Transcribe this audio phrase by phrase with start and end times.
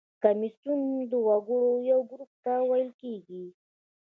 [0.23, 0.79] کمیسیون
[1.11, 3.43] د وګړو یو ګروپ ته ویل کیږي.